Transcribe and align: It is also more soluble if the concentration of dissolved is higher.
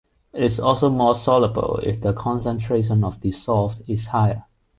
It 0.33 0.41
is 0.41 0.59
also 0.59 0.89
more 0.89 1.13
soluble 1.13 1.79
if 1.83 2.01
the 2.01 2.11
concentration 2.11 3.03
of 3.03 3.21
dissolved 3.21 3.83
is 3.87 4.07
higher. 4.07 4.45